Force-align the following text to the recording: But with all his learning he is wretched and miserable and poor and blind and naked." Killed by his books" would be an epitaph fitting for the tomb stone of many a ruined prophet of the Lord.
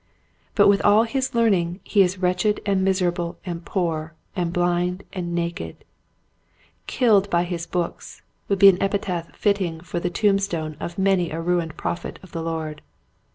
But 0.55 0.67
with 0.67 0.81
all 0.81 1.03
his 1.03 1.35
learning 1.35 1.79
he 1.83 2.01
is 2.01 2.17
wretched 2.17 2.59
and 2.65 2.83
miserable 2.83 3.37
and 3.45 3.63
poor 3.63 4.15
and 4.35 4.51
blind 4.51 5.03
and 5.13 5.35
naked." 5.35 5.85
Killed 6.97 7.29
by 7.29 7.43
his 7.43 7.67
books" 7.67 8.23
would 8.49 8.57
be 8.57 8.69
an 8.69 8.81
epitaph 8.81 9.35
fitting 9.35 9.79
for 9.81 9.99
the 9.99 10.09
tomb 10.09 10.39
stone 10.39 10.75
of 10.79 10.97
many 10.97 11.29
a 11.29 11.39
ruined 11.39 11.77
prophet 11.77 12.17
of 12.23 12.31
the 12.31 12.41
Lord. 12.41 12.81